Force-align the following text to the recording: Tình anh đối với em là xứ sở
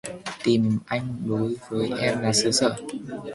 Tình 0.43 0.77
anh 0.85 1.17
đối 1.25 1.55
với 1.69 1.91
em 1.99 2.19
là 2.21 2.33
xứ 2.33 2.51
sở 2.51 2.77